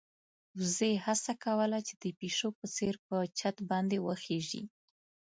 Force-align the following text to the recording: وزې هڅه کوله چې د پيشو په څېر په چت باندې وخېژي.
وزې 0.59 0.91
هڅه 1.05 1.33
کوله 1.43 1.79
چې 1.87 1.93
د 2.03 2.05
پيشو 2.19 2.49
په 2.59 2.65
څېر 2.75 2.93
په 3.07 3.15
چت 3.37 3.55
باندې 3.69 3.97
وخېژي. 4.05 4.63